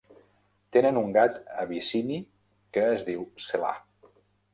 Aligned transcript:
Tenen 0.77 0.95
un 1.01 1.11
gat 1.17 1.35
abissini 1.63 2.17
que 2.79 2.87
es 2.95 3.05
diu 3.11 3.29
Selah. 3.49 3.75